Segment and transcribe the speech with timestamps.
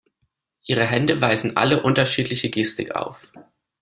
[0.65, 3.19] Ihre Hände weisen alle unterschiedliche Gestik auf.